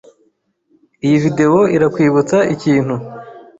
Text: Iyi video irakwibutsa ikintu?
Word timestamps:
Iyi 1.05 1.17
video 1.23 1.59
irakwibutsa 1.75 2.37
ikintu? 2.55 2.95